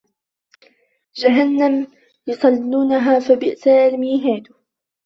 جَهَنَّمَ 1.15 1.87
يَصلَونَها 2.27 3.19
فَبِئسَ 3.19 3.67
المِهادُ 3.67 4.47